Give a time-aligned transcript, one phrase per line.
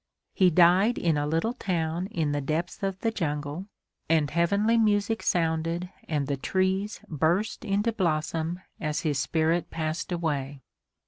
[0.33, 3.67] He died in a little town in the depths of the jungle,
[4.09, 10.63] and heavenly music sounded and the trees burst into blossom as his spirit passed away.